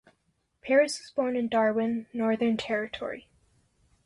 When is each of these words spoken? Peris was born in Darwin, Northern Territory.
Peris 0.63 0.97
was 0.99 1.11
born 1.11 1.35
in 1.35 1.47
Darwin, 1.47 2.07
Northern 2.11 2.57
Territory. 2.57 3.27